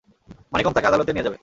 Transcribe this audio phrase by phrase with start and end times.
[0.53, 1.37] মানিকম তাকে আদালতে নিয়ে যাবে।